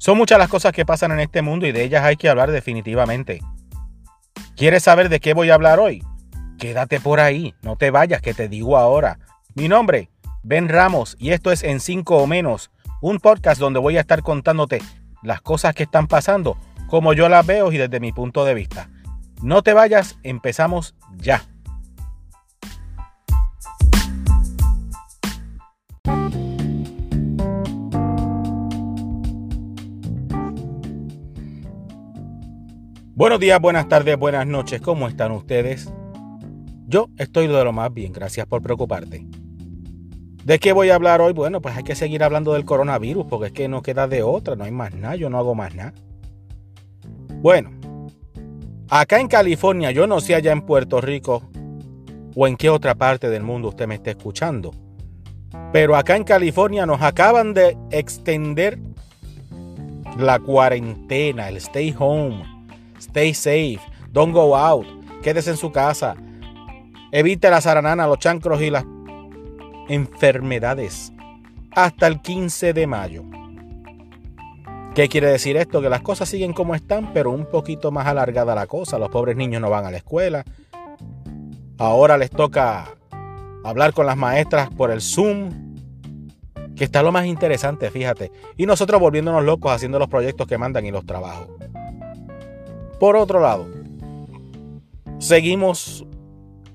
[0.00, 2.50] Son muchas las cosas que pasan en este mundo y de ellas hay que hablar
[2.50, 3.42] definitivamente.
[4.56, 6.02] ¿Quieres saber de qué voy a hablar hoy?
[6.58, 9.18] Quédate por ahí, no te vayas, que te digo ahora.
[9.54, 10.08] Mi nombre,
[10.42, 12.70] Ben Ramos, y esto es En 5 o menos,
[13.02, 14.80] un podcast donde voy a estar contándote
[15.22, 16.56] las cosas que están pasando,
[16.88, 18.88] como yo las veo y desde mi punto de vista.
[19.42, 21.42] No te vayas, empezamos ya.
[33.20, 35.92] Buenos días, buenas tardes, buenas noches, ¿cómo están ustedes?
[36.86, 39.26] Yo estoy de lo más bien, gracias por preocuparte.
[40.42, 41.34] ¿De qué voy a hablar hoy?
[41.34, 44.56] Bueno, pues hay que seguir hablando del coronavirus porque es que no queda de otra,
[44.56, 45.92] no hay más nada, yo no hago más nada.
[47.42, 47.70] Bueno,
[48.88, 51.42] acá en California, yo no sé allá en Puerto Rico
[52.34, 54.70] o en qué otra parte del mundo usted me esté escuchando,
[55.74, 58.78] pero acá en California nos acaban de extender
[60.16, 62.59] la cuarentena, el stay home,
[63.00, 63.80] stay safe,
[64.12, 64.86] don't go out,
[65.22, 66.14] quédese en su casa,
[67.12, 68.84] evite la zaranana, los chancros y las
[69.88, 71.12] enfermedades
[71.72, 73.24] hasta el 15 de mayo.
[74.94, 75.80] ¿Qué quiere decir esto?
[75.80, 78.98] Que las cosas siguen como están, pero un poquito más alargada la cosa.
[78.98, 80.44] Los pobres niños no van a la escuela.
[81.78, 82.96] Ahora les toca
[83.64, 85.76] hablar con las maestras por el Zoom,
[86.76, 88.32] que está lo más interesante, fíjate.
[88.56, 91.48] Y nosotros volviéndonos locos haciendo los proyectos que mandan y los trabajos.
[93.00, 93.66] Por otro lado,
[95.18, 96.06] seguimos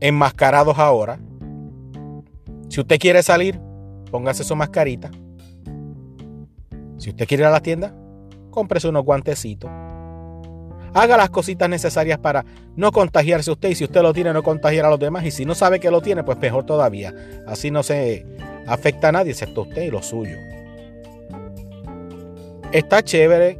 [0.00, 1.20] enmascarados ahora
[2.68, 3.58] si usted quiere salir,
[4.10, 5.10] póngase su mascarita.
[6.98, 7.94] Si usted quiere ir a la tienda,
[8.50, 9.70] cómprese unos guantecitos.
[10.92, 12.44] Haga las cositas necesarias para
[12.74, 15.24] no contagiarse usted y si usted lo tiene, no contagiar a los demás.
[15.24, 17.14] Y si no sabe que lo tiene, pues mejor todavía.
[17.46, 18.26] Así no se
[18.66, 20.36] afecta a nadie excepto usted y lo suyo.
[22.72, 23.58] Está chévere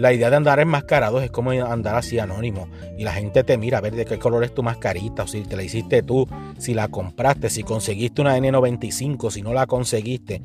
[0.00, 2.68] la idea de andar enmascarados es como andar así anónimo.
[2.98, 5.42] Y la gente te mira a ver de qué color es tu mascarita, o si
[5.42, 6.26] te la hiciste tú,
[6.58, 10.42] si la compraste, si conseguiste una N95, si no la conseguiste.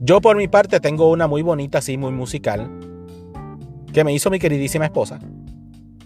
[0.00, 2.70] Yo por mi parte tengo una muy bonita, así muy musical,
[3.92, 5.18] que me hizo mi queridísima esposa,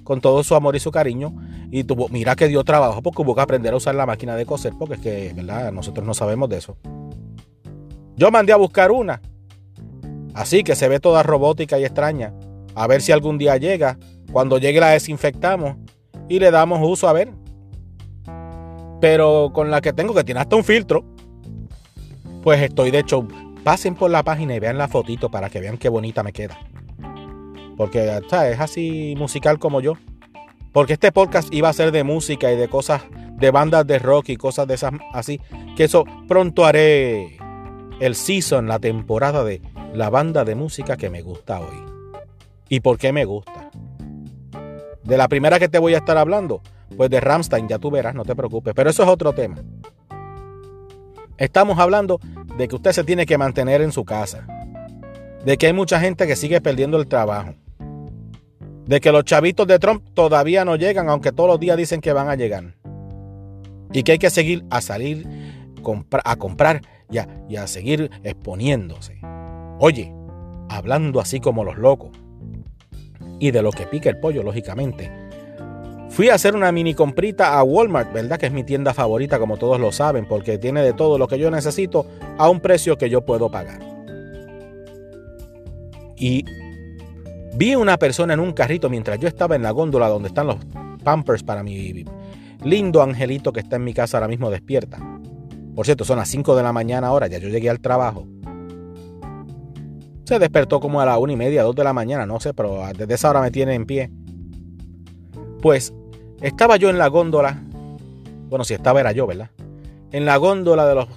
[0.05, 1.35] con todo su amor y su cariño.
[1.73, 4.45] Y tuvo, mira que dio trabajo porque hubo que aprender a usar la máquina de
[4.45, 5.73] coser, porque es que, ¿verdad?
[5.73, 6.77] Nosotros no sabemos de eso.
[8.17, 9.21] Yo mandé a buscar una
[10.35, 12.33] Así que se ve toda robótica y extraña.
[12.75, 13.99] A ver si algún día llega.
[14.33, 15.77] Cuando llegue la desinfectamos
[16.29, 17.33] y le damos uso a ver.
[19.01, 21.05] Pero con la que tengo, que tiene hasta un filtro,
[22.43, 23.27] pues estoy de hecho,
[23.65, 26.59] pasen por la página y vean la fotito para que vean qué bonita me queda.
[27.77, 29.95] Porque es así musical como yo.
[30.73, 33.03] Porque este podcast iba a ser de música y de cosas,
[33.37, 35.41] de bandas de rock y cosas de esas así.
[35.77, 37.39] Que eso pronto haré
[38.01, 39.61] el season, la temporada de
[39.95, 41.90] la banda de música que me gusta hoy.
[42.73, 43.69] ¿Y por qué me gusta?
[45.03, 46.63] De la primera que te voy a estar hablando,
[46.97, 49.57] pues de Ramstein, ya tú verás, no te preocupes, pero eso es otro tema.
[51.37, 52.21] Estamos hablando
[52.57, 54.47] de que usted se tiene que mantener en su casa,
[55.45, 57.55] de que hay mucha gente que sigue perdiendo el trabajo,
[58.87, 62.13] de que los chavitos de Trump todavía no llegan, aunque todos los días dicen que
[62.13, 62.77] van a llegar,
[63.93, 65.27] y que hay que seguir a salir
[66.25, 66.83] a comprar
[67.49, 69.19] y a seguir exponiéndose.
[69.81, 70.15] Oye,
[70.69, 72.11] hablando así como los locos.
[73.41, 75.11] Y de lo que pica el pollo, lógicamente.
[76.11, 78.39] Fui a hacer una mini comprita a Walmart, ¿verdad?
[78.39, 81.39] Que es mi tienda favorita, como todos lo saben, porque tiene de todo lo que
[81.39, 82.07] yo necesito
[82.37, 83.81] a un precio que yo puedo pagar.
[86.17, 86.45] Y
[87.55, 90.57] vi una persona en un carrito mientras yo estaba en la góndola donde están los
[91.03, 92.05] pampers para mi
[92.63, 94.99] lindo angelito que está en mi casa ahora mismo despierta.
[95.75, 98.27] Por cierto, son las 5 de la mañana ahora, ya yo llegué al trabajo.
[100.31, 102.83] Se despertó como a la una y media, dos de la mañana, no sé, pero
[102.97, 104.13] desde esa hora me tiene en pie.
[105.61, 105.93] Pues
[106.41, 107.61] estaba yo en la góndola.
[108.49, 109.51] Bueno, si estaba era yo, ¿verdad?
[110.13, 111.09] En la góndola de los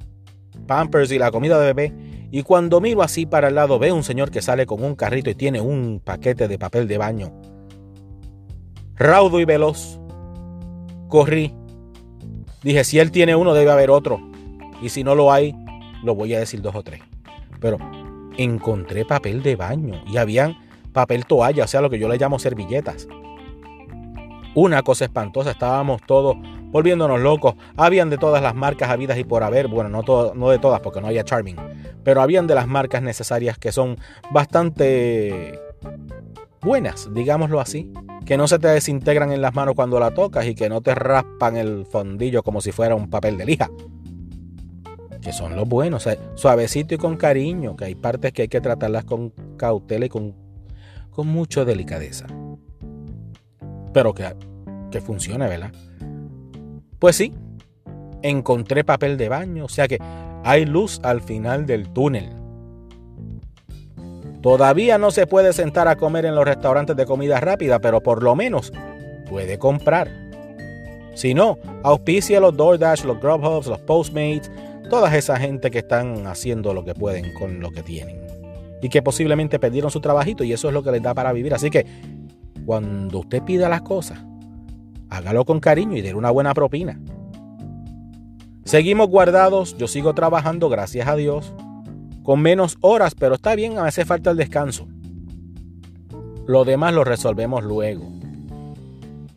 [0.65, 1.93] Pampers y la comida de bebé.
[2.31, 5.29] Y cuando miro así para el lado, veo un señor que sale con un carrito
[5.29, 7.31] y tiene un paquete de papel de baño.
[8.95, 9.99] Raudo y veloz.
[11.07, 11.53] Corrí.
[12.63, 14.19] Dije, si él tiene uno, debe haber otro.
[14.81, 15.53] Y si no lo hay,
[16.03, 17.01] lo voy a decir dos o tres.
[17.59, 17.77] Pero
[18.37, 20.57] encontré papel de baño y habían
[20.91, 23.07] papel toalla, o sea, lo que yo le llamo servilletas.
[24.55, 26.37] Una cosa espantosa, estábamos todos
[26.73, 27.55] volviéndonos locos.
[27.77, 30.99] Habían de todas las marcas habidas y por haber, bueno, no, no de todas porque
[30.99, 31.55] no había Charming,
[32.03, 33.97] pero habían de las marcas necesarias que son
[34.31, 35.59] bastante
[36.61, 37.91] buenas, digámoslo así,
[38.25, 40.95] que no se te desintegran en las manos cuando la tocas y que no te
[40.95, 43.69] raspan el fondillo como si fuera un papel de lija.
[45.23, 49.05] Que son los buenos, suavecito y con cariño, que hay partes que hay que tratarlas
[49.05, 50.35] con cautela y con,
[51.11, 52.27] con mucha delicadeza.
[53.93, 54.35] Pero que,
[54.91, 55.71] que funcione, ¿verdad?
[56.99, 57.33] Pues sí,
[58.21, 59.97] encontré papel de baño, o sea que
[60.43, 62.29] hay luz al final del túnel.
[64.41, 68.23] Todavía no se puede sentar a comer en los restaurantes de comida rápida, pero por
[68.23, 68.73] lo menos
[69.29, 70.22] puede comprar.
[71.13, 74.51] Si no, auspicia los DoorDash, los Grubhubs, los Postmates,
[74.89, 78.21] toda esa gente que están haciendo lo que pueden con lo que tienen.
[78.81, 81.53] Y que posiblemente perdieron su trabajito y eso es lo que les da para vivir.
[81.53, 81.85] Así que
[82.65, 84.19] cuando usted pida las cosas,
[85.09, 86.99] hágalo con cariño y dé una buena propina.
[88.65, 91.53] Seguimos guardados, yo sigo trabajando, gracias a Dios,
[92.23, 94.87] con menos horas, pero está bien, me hace falta el descanso.
[96.47, 98.09] Lo demás lo resolvemos luego.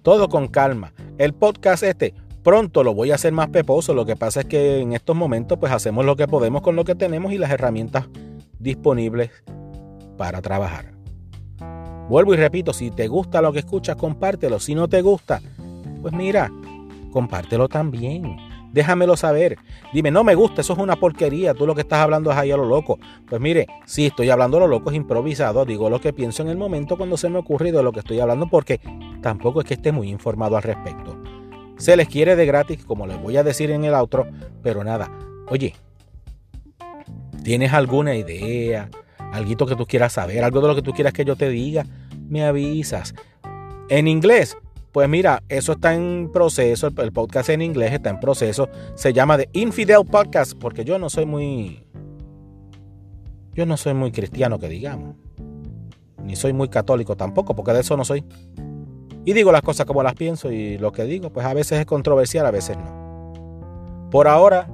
[0.03, 0.93] Todo con calma.
[1.19, 4.81] El podcast este pronto lo voy a hacer más peposo, lo que pasa es que
[4.81, 8.07] en estos momentos pues hacemos lo que podemos con lo que tenemos y las herramientas
[8.59, 9.31] disponibles
[10.17, 10.93] para trabajar.
[12.09, 14.61] Vuelvo y repito, si te gusta lo que escuchas, compártelo.
[14.61, 15.41] Si no te gusta,
[16.03, 16.53] pues mira,
[17.11, 18.37] compártelo también
[18.73, 19.59] déjamelo saber.
[19.93, 22.51] Dime, no me gusta, eso es una porquería, tú lo que estás hablando es ahí
[22.51, 22.99] a lo loco.
[23.29, 26.49] Pues mire, si estoy hablando a lo loco, es improvisado, digo lo que pienso en
[26.49, 28.81] el momento cuando se me ocurre de lo que estoy hablando, porque
[29.23, 31.17] tampoco es que esté muy informado al respecto.
[31.77, 34.27] Se les quiere de gratis, como les voy a decir en el outro,
[34.63, 35.11] pero nada,
[35.49, 35.75] oye,
[37.43, 38.89] ¿tienes alguna idea?
[39.33, 41.85] Algo que tú quieras saber, algo de lo que tú quieras que yo te diga,
[42.29, 43.15] me avisas.
[43.89, 44.57] En inglés,
[44.97, 48.71] pues mira, eso está en proceso, el podcast en inglés está en proceso.
[48.95, 51.85] Se llama The Infidel Podcast porque yo no soy muy...
[53.53, 55.15] Yo no soy muy cristiano que digamos.
[56.25, 58.25] Ni soy muy católico tampoco, porque de eso no soy.
[59.27, 61.85] Y digo las cosas como las pienso y lo que digo, pues a veces es
[61.85, 64.09] controversial, a veces no.
[64.11, 64.67] Por ahora,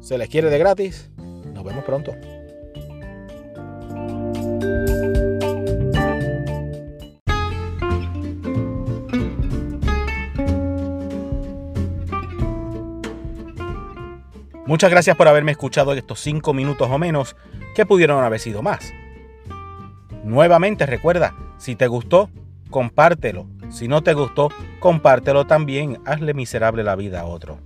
[0.00, 1.10] se les quiere de gratis.
[1.52, 2.12] Nos vemos pronto.
[14.70, 17.34] Muchas gracias por haberme escuchado estos 5 minutos o menos,
[17.74, 18.94] que pudieron haber sido más.
[20.22, 22.30] Nuevamente recuerda, si te gustó,
[22.70, 23.48] compártelo.
[23.68, 25.98] Si no te gustó, compártelo también.
[26.04, 27.58] Hazle miserable la vida a otro.